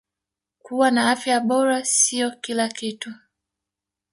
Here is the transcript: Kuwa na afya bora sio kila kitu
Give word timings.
Kuwa 0.63 0.91
na 0.91 1.09
afya 1.11 1.39
bora 1.39 1.85
sio 1.85 2.31
kila 2.31 2.67
kitu 2.69 3.13